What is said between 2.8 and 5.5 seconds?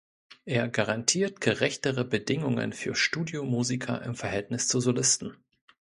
Studiomusiker im Verhältnis zu Solisten.